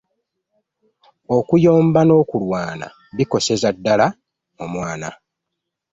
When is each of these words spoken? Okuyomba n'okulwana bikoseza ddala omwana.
Okuyomba 1.37 1.99
n'okulwana 2.05 2.87
bikoseza 3.15 3.69
ddala 3.75 4.07
omwana. 4.63 5.09